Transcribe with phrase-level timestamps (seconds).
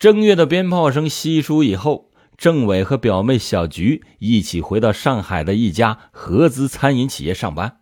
[0.00, 2.08] 正月的鞭炮声稀疏以后，
[2.38, 7.80] 郑伟和表妹小菊一起回到上海的一家合资餐饮企业上班，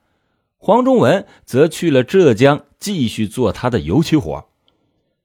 [0.57, 4.49] 黄忠文则去了浙江继续做他的油漆活。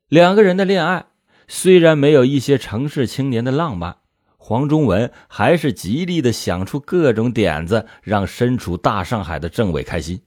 [0.07, 1.07] 两个人的恋爱
[1.47, 3.98] 虽然没有一些城市青年的浪漫，
[4.38, 10.21] 黄忠文还是极力的想出各种点子，让身处大上海的郑伟开心。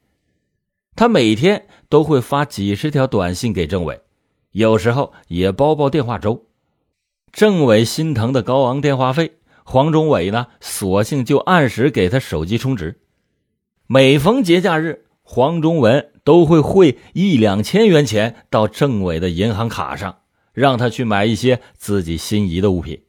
[0.97, 4.01] 他每天都会发几十条短信给郑伟，
[4.51, 6.46] 有时候也包包电话粥。
[7.37, 12.99] 郑伟心疼的高昂电话费，黄忠伟呢，索性就按时给他手机充值。
[13.87, 20.21] 每逢节假日，黄忠文都会汇一两千元钱到郑伟的银行卡上，
[20.55, 23.03] 让他去买一些自己心仪的物品。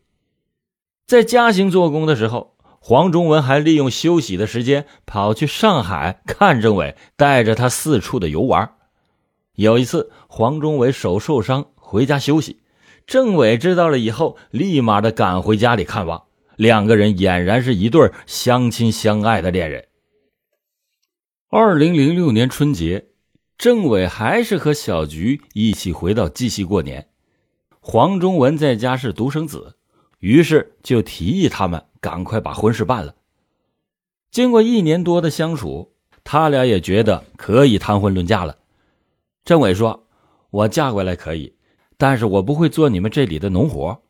[1.06, 8.74] 在嘉兴做工的时候，黄忠文还利用休息的时间跑去上海看郑伟，带着他四处的游玩。
[9.54, 12.60] 有一次，黄忠伟手受伤，回家休息。
[13.08, 16.26] 郑伟知道了以后，立马的赶回家里看望，
[16.58, 19.88] 两个人俨然是一对相亲相爱的恋人。
[21.50, 23.08] 二零零六年春节，
[23.58, 27.08] 郑伟还是和小菊一起回到绩溪过年。
[27.80, 29.78] 黄忠文在家是独生子，
[30.20, 33.16] 于是就提议他们赶快把婚事办了。
[34.30, 35.94] 经过一年多的相处，
[36.26, 38.58] 他俩也觉得可以谈婚论嫁了。
[39.46, 40.06] 郑伟说
[40.52, 41.54] ：“我嫁过来可以。”
[41.98, 44.02] 但是我不会做你们这里的农活。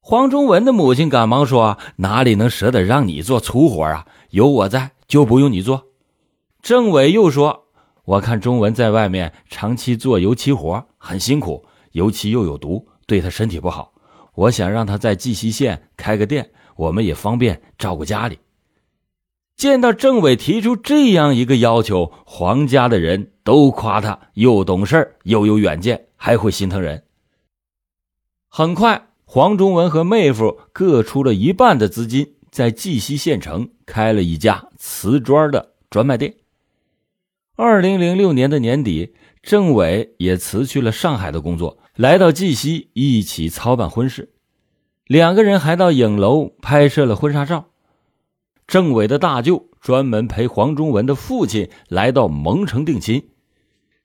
[0.00, 4.06] 黄忠文的母亲赶忙说：“哪里能舍得让你做粗活啊？
[4.30, 5.86] 有我在，就不用你做。”
[6.60, 7.66] 郑伟又说
[8.04, 13.92] ：“我看中文在外面长期做油漆活，很辛苦，油漆又有毒，对他身体不好。
[14.34, 18.38] 我想让他在绩溪县开个店，我们也方便照顾家里。”
[19.56, 27.04] 见到郑伟提出这样一个要求，黄家的人都夸他又懂事又有远见，还会心疼人。
[28.54, 36.34] 很快，黄忠文和妹夫各出了一半的资金，在绩溪县城开了一家瓷砖的专卖店。
[37.56, 44.34] 二零零六年的年底，郑伟也辞去了上海的工作，来到绩溪一起操办婚事。
[45.06, 47.70] 两个人还到影楼拍摄了婚纱照。
[48.66, 53.30] 郑伟的大舅专门陪黄忠文的父亲来到蒙城定亲，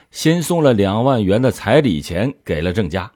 [0.09, 3.11] 先送了两万元的彩礼钱给了郑家。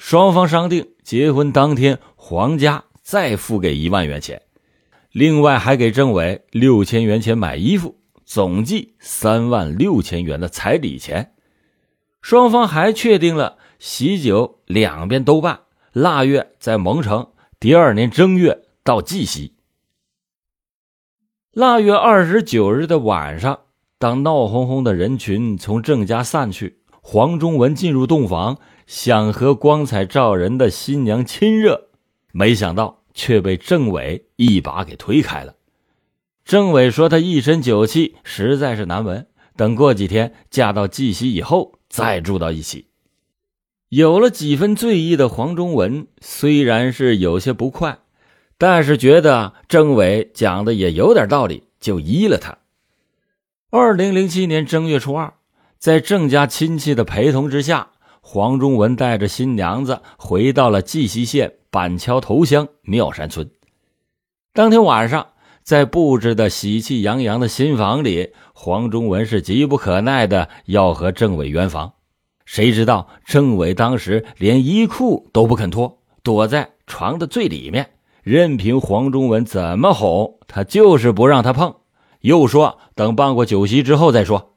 [0.00, 4.40] 双方商定，结婚当天，黄家再付给一万元钱，
[5.12, 11.34] 另外还给郑伟六千元钱买衣服，总计三万六千元的彩礼钱。
[12.22, 15.60] 双方还确定了喜酒两边都办，
[15.92, 19.52] 腊月在蒙城，第二年正月到绩溪。
[21.52, 23.60] 腊月二十九日的晚上，
[23.98, 28.58] 当闹哄哄的人群从郑家散去，黄忠文进入洞房。
[28.90, 31.90] 想和光彩照人的新娘亲热，
[32.32, 35.54] 没想到却被郑伟一把给推开了。
[36.44, 39.28] 郑伟说：“他一身酒气，实在是难闻。
[39.54, 42.88] 等过几天嫁到绩溪以后，再住到一起。”
[43.90, 48.00] 有了几分醉意的黄忠文虽然是有些不快，
[48.58, 52.58] 但是觉得郑伟讲的也有点道理，就依了他。
[53.70, 55.34] 二零零七年正月初二，
[55.78, 57.92] 在郑家亲戚的陪同之下。
[58.20, 63.50] 黄忠文带着新娘子回到了绩溪县板桥头乡妙山村。
[64.52, 65.28] 当天晚上，
[65.62, 71.92] 在布置的喜气洋洋的新房里，黄忠文是急不可耐的要和郑伟圆房。
[72.44, 77.90] 谁知道郑伟当时连衣裤都不肯脱，躲在床的最里面，
[78.22, 81.76] 任凭黄忠文怎么哄，他就是不让他碰，
[82.20, 84.49] 又说等办过酒席之后再说。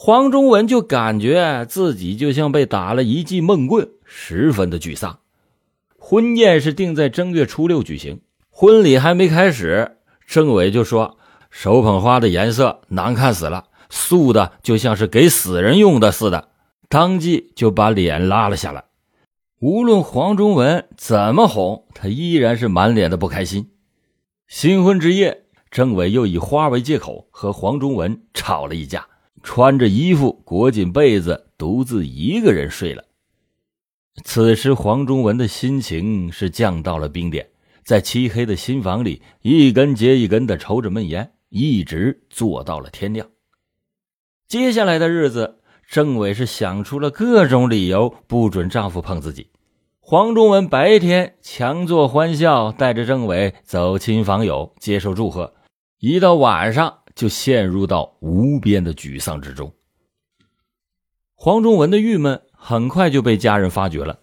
[0.00, 5.18] 黄忠文就感觉自己就像被打了一记闷棍，十分的沮丧。
[5.98, 11.18] 婚宴是定在正月初六举行，婚礼还没开始，郑伟就说
[11.50, 16.50] ：“手捧花的颜色难看死了，素的就像是给死人用的似的。”
[16.88, 18.84] 当即就把脸拉了下来。
[19.58, 23.72] 无论黄忠文怎么哄，他依然是满脸的不开心。
[24.46, 25.42] 新婚之夜，
[25.72, 29.04] 郑伟又以花为借口和黄忠文吵了一架。
[29.42, 33.04] 穿着衣服裹紧被子，独自一个人睡了。
[34.24, 37.48] 此时，黄忠文的心情是降到了冰点，
[37.84, 43.28] 在漆黑的新房里，一根接一根的抽着闷烟，一直坐到了天亮。
[44.48, 49.50] 接下来的日子，郑伟是想出了各种理由，不准丈夫碰自己。
[50.00, 55.52] 黄忠文白天强作欢笑，带着郑伟走亲访友，接受祝贺；
[56.00, 59.74] 一到晚上，就陷入到无边的沮丧之中。
[61.34, 64.20] 黄忠文的郁闷很快就被家人发觉了。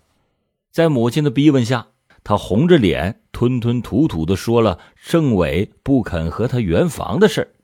[0.71, 1.88] 在母亲的逼问下，
[2.24, 7.56] 他红着脸，吞吞吐吐的说了政委不肯和他圆房的事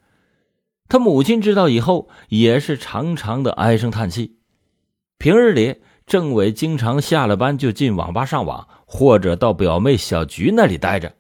[0.90, 4.36] 他母亲知道以后，也是长长的唉声叹气。
[5.18, 11.16] 平日里，政委经常下了班就进网吧上网，或者到表妹小菊那里待着。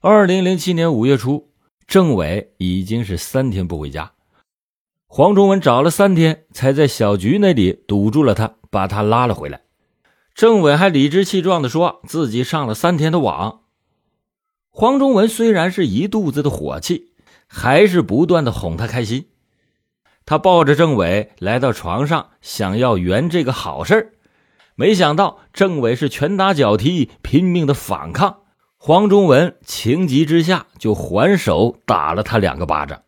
[0.00, 1.50] 二零零七年五月初，
[1.88, 4.12] 政委已经是三天不回家。
[5.06, 9.62] 黄忠文找了三天，才在小菊那里堵住了他，把他拉了回来。
[10.34, 13.62] 政委还理直气壮地说自己上了三天的网。
[14.68, 17.14] 黄忠文虽然是一肚子的火气，
[17.46, 19.30] 还是不断的哄他开心。
[20.26, 24.12] 他抱着政委来到床上，想要圆这个好事
[24.74, 28.42] 没想到政委是拳打脚踢，拼命的反抗。
[28.78, 33.02] 黄忠文情急之下就还手打了他两个巴掌。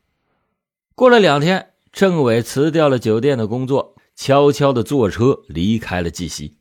[0.94, 1.68] 过了两天。
[1.92, 6.56] 政委辞掉了酒店的工作，悄悄的坐车离开了绩溪。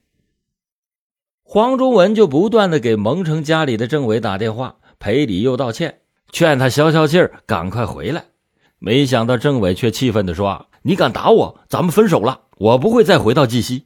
[1.43, 6.01] 黄忠文就不断的给蒙城家里的政委打电话，赔礼又道歉，
[6.31, 8.25] 劝他消消气儿，赶快回来。
[8.79, 13.85] 没想到政委却气愤的说：“你敢打我，咱们分手了，我不会再回到绩溪。”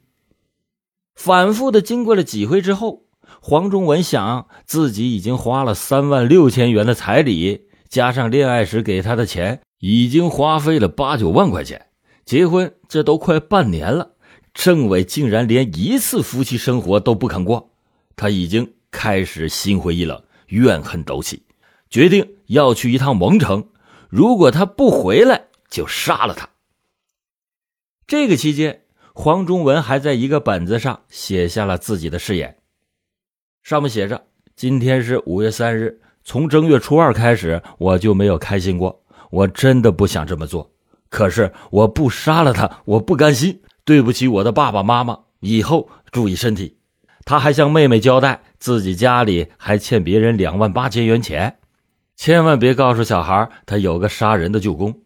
[1.14, 3.03] 反复的经过了几回之后，
[3.46, 9.60] 黄忠文想自己已经花了三万六千元的彩礼，加上恋爱时给他的钱。
[9.80, 11.88] 已经花费了八九万块钱，
[12.24, 14.12] 结婚这都快半年了，
[14.54, 17.70] 政委竟然连一次夫妻生活都不肯过，
[18.16, 21.42] 他已经开始心灰意冷，怨恨斗起，
[21.90, 23.68] 决定要去一趟蒙城，
[24.08, 26.48] 如果他不回来，就杀了他。
[28.06, 32.56] 这个期间，黄忠文还在一个本子上写下了自己的誓言，
[33.64, 34.22] 上面写着
[34.54, 39.02] ：“今天是五月三日，从正月初二开始，我就没有开心过。”
[39.32, 40.70] 我真的不想这么做，
[41.08, 43.62] 可是我不杀了他，我不甘心。
[43.84, 46.76] 对不起，我的爸爸妈妈，以后注意身体。
[47.24, 51.56] 他还向妹妹交代，自己家里还欠别人两万八千元钱，
[52.16, 55.00] 千万别告诉小孩他有个杀人的舅公。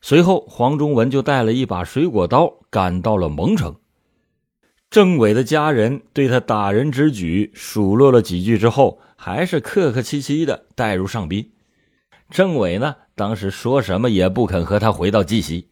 [0.00, 3.76] 随后，黄忠文就带了一把水果刀赶到了蒙城。
[4.94, 11.50] 政委的家人对他打人之举数落了几句之后，还是客客气气的带入上宾。
[12.30, 15.68] 政委呢，当时说什么也不肯和他回到绩溪。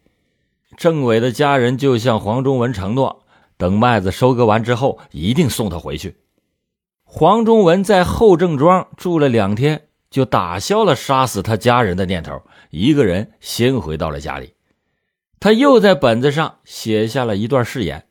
[0.75, 3.23] 政委的家人就向黄忠文承诺，
[3.55, 6.17] 等麦子收割完之后，一定送他回去。
[7.05, 12.41] 黄忠文在后郑庄住了两天，就打消了杀死他家人的念头，
[12.71, 14.55] 一个人先回到了家里。
[15.39, 18.05] 他又在本子上写下了一段誓言：“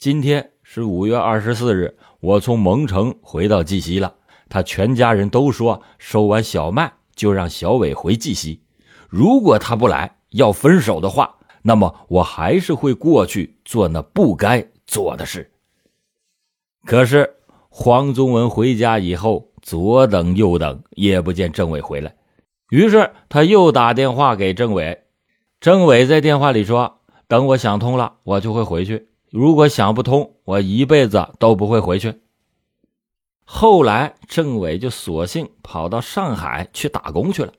[0.00, 4.14] 今天是五月二十四日，我从蒙城回到绩溪了。
[4.48, 8.62] 他全家人都说，收完小麦。”就让小伟回绩溪，
[9.10, 15.52] 如果他不来要分手的话，那么我还是会过去做那不该做的事。
[16.86, 17.34] 可是
[17.68, 22.14] 黄宗文回家以后，左等右等也不见政委回来，
[22.70, 25.02] 于是他又打电话给政委。
[25.60, 32.20] 政委在电话里说：“等我想通了，我就会回去；如果想不通，我一辈子都不会回去。”
[33.44, 37.52] 后来，政委就索性跑到上海去打工去了。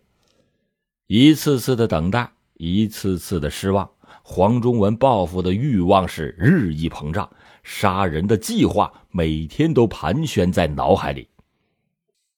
[1.07, 3.89] 一次次的等待，一次次的失望，
[4.23, 7.29] 黄忠文报复的欲望是日益膨胀，
[7.63, 11.27] 杀人的计划每天都盘旋在脑海里。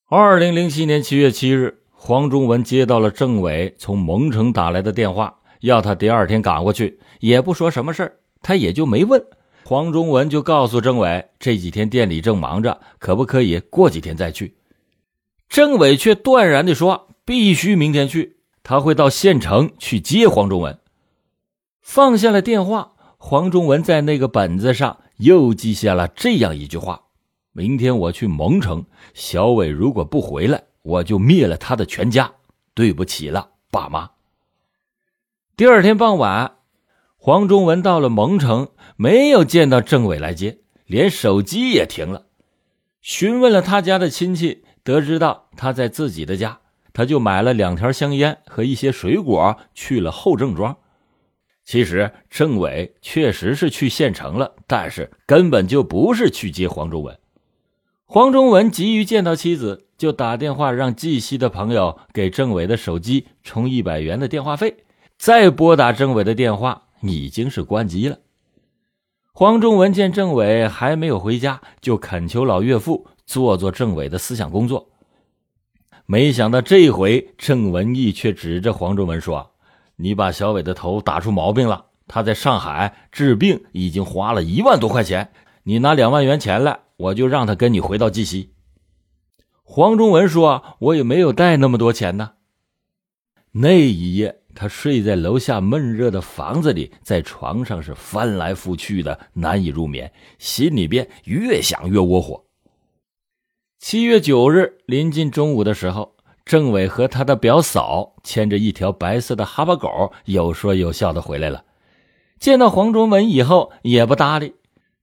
[0.08, 9.26] 二零零七年七月七日，黄忠文接到了政委从蒙城打来的电话，要他第二天赶过去，也不说什么事儿他也就没问。
[9.64, 14.54] 黄忠文就告诉政委，这几天店里正忙着，可不可以过几天再去？
[15.48, 20.78] 政委却断然地说：“必须明天去，他会到县城去接黄忠文。”
[21.80, 27.04] 放下了电话，黄忠文在那个本子上又记下了这样一句话
[27.52, 28.84] ：“明天我去蒙城，
[29.14, 32.30] 小伟如果不回来，我就灭了他的全家。
[32.74, 34.10] 对不起了，爸妈。”
[35.56, 36.56] 第二天傍晚，
[37.26, 38.68] 黄忠文到了蒙城。
[38.96, 42.26] 没有见到政委来接，连手机也停了。
[43.00, 46.58] 询问了他家的亲戚，得知到他在自己的家，
[46.92, 50.76] 他就买了两条香烟和一些水果去了后郑庄。
[51.64, 57.18] 其实政委确实是去县城了，但是根本就不是去接黄忠文。
[58.04, 64.84] 黄忠文急于见到妻子，就打电话让绩溪的朋友给政委的手机充一百元的电话费，
[65.16, 68.18] 再拨打政委的电话已经是关机了。
[69.32, 74.90] 黄忠文见政委还没有回家，就恳求老岳父做做政委的思想工作。
[76.06, 79.52] 没想到这回郑文义却指着黄忠文说
[79.96, 85.32] ：“你把小伟的头打出毛病了，他在上海治病已经花了一万多块钱，
[85.62, 88.52] 你拿两万元钱来，我就让他跟你回到绩溪。
[89.62, 92.32] 黄忠文说：“我也没有带那么多钱呢。”
[93.52, 102.44] 那一夜，他睡在楼下闷热的房子里，在床上是翻来覆去的，难以入眠，心里边越想越窝火。
[103.78, 111.64] 七月九日临近中午的时候，政委和他的表嫂牵着一条白色的哈巴狗，有说有笑的回来了。
[112.38, 114.54] 见到黄忠文以后，也不搭理。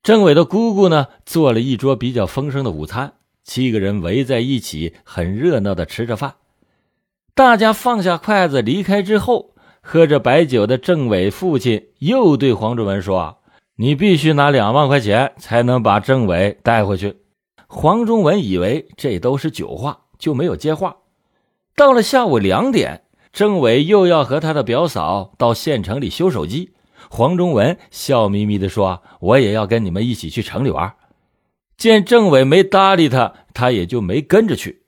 [0.01, 6.36] 政委的姑姑呢，做了一桌比较丰盛的午餐，七个人围在一起，很热闹的吃着饭。
[7.34, 13.38] 大家放下筷子离开之后，喝着白酒的政委父亲又对黄忠文说
[13.78, 17.18] ：“你必须拿两万块钱才能把政委带回去。”
[17.68, 20.98] 黄忠文以为这都是酒话，就没有接话。
[21.76, 26.74] 到了下午两点，政委又要和他的表嫂到县城里修手机。
[27.10, 30.94] 黄忠文笑眯眯地说：“我也要跟你们一起去城里玩。”
[31.78, 34.81] 见政委没搭理他，他也就没跟着去。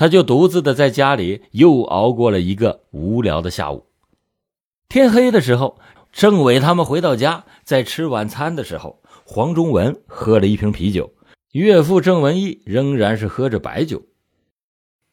[0.00, 3.84] 他就独自的在家里又熬过了一个无聊的下午。
[4.88, 5.78] 天黑的时候，
[6.10, 11.12] 政委他们回到家，在吃晚餐的时候，黄忠文喝了一瓶啤酒，
[11.52, 14.02] 岳父郑文义仍然是喝着白酒。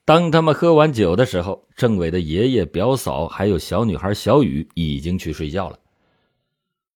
[0.06, 5.80] 当他们喝完酒的时候，政委的爷爷、表嫂还有小女孩小雨已经去睡觉了。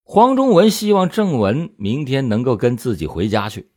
[0.05, 3.67] 黄忠文希望郑文明天能够跟自己回家去，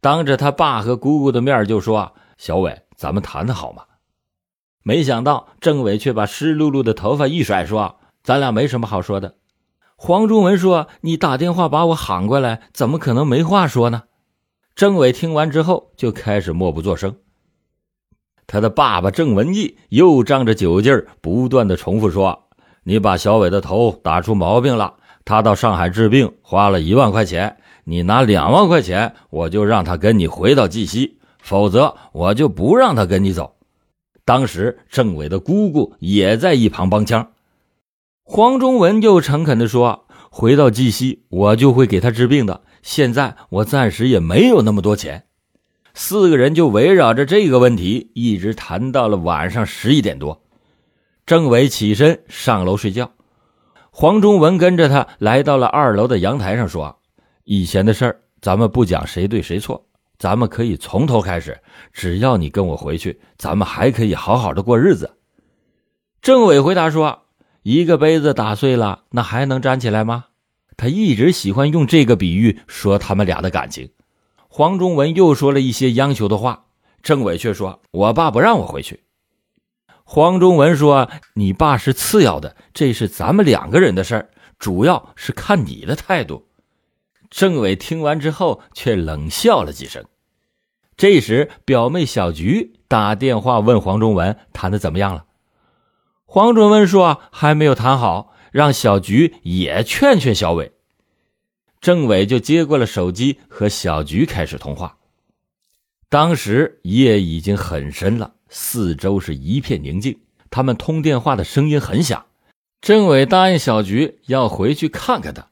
[0.00, 3.84] 当着他爸和姑姑的面就说：“小伟。”咱们谈谈好吗？
[4.82, 9.36] 没想到政委却把湿漉漉的头发一甩，说：“咱俩没什么好说的。”
[9.96, 14.02] 黄忠文说：“你打电话把我喊过来，怎么可能没话说呢？”
[14.76, 17.16] 政委听完之后就开始默不作声。
[18.46, 22.50] 他的爸爸郑文义又仗着酒劲儿，不断的重复说
[22.84, 33.56] ：“你把小伟的头打出毛病了，他到上海治病花了一万块钱，你拿两万块钱，我就让他跟你回到绩溪。”否则，我就不让他跟你走。
[34.24, 37.32] 当时，政委的姑姑也在一旁帮腔。
[38.22, 42.62] 黄忠文又诚恳地说：“回到绩溪，我就会给他治病的。
[42.82, 45.24] 现在我暂时也没有那么多钱。”
[45.94, 50.40] 四个人就围绕着这个问题一直谈到了晚上十一点多。
[51.26, 53.10] 政委起身上楼睡觉，
[53.90, 57.00] 黄忠文跟着他来到了二楼的阳台上，说
[57.42, 59.84] ：“以前的事儿，咱们不讲谁对谁错。”
[60.20, 61.58] 咱们可以从头开始，
[61.94, 65.16] 只要你跟我回去，咱们还可以好好的过日子。
[66.20, 67.22] 政委回答说
[67.64, 70.26] ：“一个杯子打碎了，那还能粘起来吗？”
[70.76, 73.92] 他一直喜欢用这个比喻说他们俩的感情。
[74.48, 76.66] 黄忠文又说了一些央求的话，
[77.02, 79.04] 政委却说：“我爸不让我回去。”
[80.04, 86.46] 黄忠文说：“你爸是次要的，这是咱们两个人的事儿，主要是看你的态度。”
[87.30, 90.04] 政委听完之后，却冷笑了几声。
[90.96, 95.24] 这时，表妹小菊打电话问黄忠文谈的怎么样了。
[96.26, 100.72] 黄忠文说还没有谈好，让小菊也劝劝小伟。
[101.80, 104.98] 政委就接过了手机，和小菊开始通话。
[106.10, 110.20] 当时夜已经很深了，四周是一片宁静。
[110.50, 112.26] 他们通电话的声音很响。
[112.80, 115.49] 政委答应小菊要回去看看他。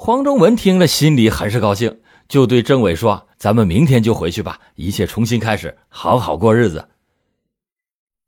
[0.00, 6.86] 黄忠文听了，心里很是高兴，就对政委说：“咱们明天就回去吧，一切重新开始，好好过日子。”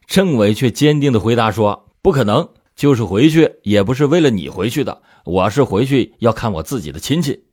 [0.04, 7.44] 政委却坚定的回答说：“不可能，就是回去也不是为了你回去的，我是回去要看我自己的亲戚。”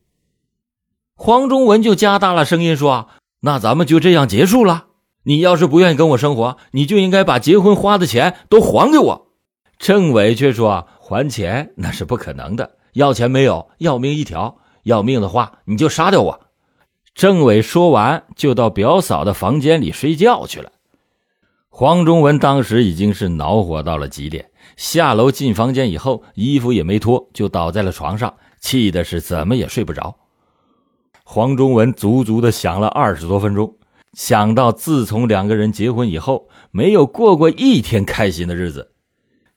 [1.14, 3.10] 黄忠文就加大了声音说
[3.42, 4.86] ：“那咱们就这样结束了？
[5.22, 9.28] 你要是不愿意跟我生活，你就应该把结婚花的钱都还给我。”
[9.78, 14.58] 政委却说：“还钱那是不可能的。”要钱没有，要命一条。
[14.84, 16.40] 要命的话，你就杀掉我。
[17.14, 20.72] 政委说完，就到表嫂的房间里睡觉去了。
[21.68, 30.16] 黄忠文当时已经是恼火到了极点，下楼进房间以后，衣服也没脱，就倒在了床上，气的是怎么也睡不着。
[31.22, 33.76] 黄忠文足足的想了二十多分钟，
[34.14, 38.92] 想到自从两个人结婚以后，没有过过一天开心的日子，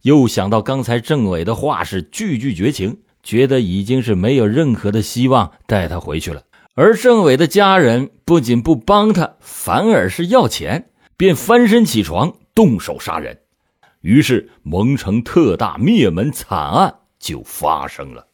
[0.02, 2.98] 又想到刚才政委的话是句句绝情。
[3.24, 13.40] 觉得已经是没有任何的希望带他回去了，而政委的家人不仅不帮他，反而是要钱，便翻身起床动手杀人。
[14.02, 18.28] 于是蒙城特大灭门惨案就发生了。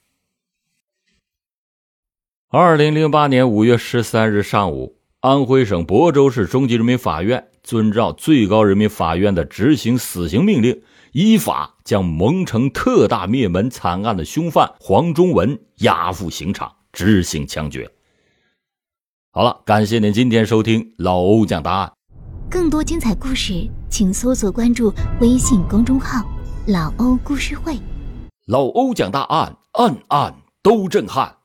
[2.49, 10.81] 二零零八年五月十三日上午，安徽省亳州市中级人民法院遵照最高人民法院的执行死刑命令。
[11.11, 17.89] 依法将蒙城特大灭门惨案的凶犯黄忠文押赴刑场执行枪决。
[19.31, 21.91] 好了，感谢您今天收听老欧讲答案。
[22.49, 26.23] 更多精彩故事，请搜索关注微信公众号
[26.67, 27.77] “老欧故事会”。
[28.47, 30.33] 老欧讲大案，案案
[30.63, 31.36] 都震撼。